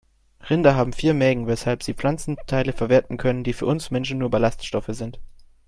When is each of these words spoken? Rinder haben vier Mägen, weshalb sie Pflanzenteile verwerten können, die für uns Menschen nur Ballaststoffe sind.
Rinder 0.49 0.73
haben 0.75 0.93
vier 0.93 1.13
Mägen, 1.13 1.45
weshalb 1.45 1.83
sie 1.83 1.93
Pflanzenteile 1.93 2.73
verwerten 2.73 3.17
können, 3.17 3.43
die 3.43 3.53
für 3.53 3.67
uns 3.67 3.91
Menschen 3.91 4.17
nur 4.17 4.31
Ballaststoffe 4.31 4.87
sind. 4.89 5.19